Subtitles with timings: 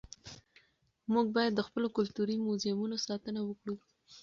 [1.13, 3.75] موږ باید د خپلو کلتوري موزیمونو ساتنه وکړو.